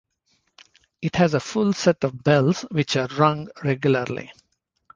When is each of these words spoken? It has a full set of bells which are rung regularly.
It 1.03 1.15
has 1.17 1.35
a 1.35 1.39
full 1.39 1.73
set 1.73 2.03
of 2.03 2.23
bells 2.23 2.63
which 2.71 2.97
are 2.97 3.05
rung 3.19 3.49
regularly. 3.63 4.31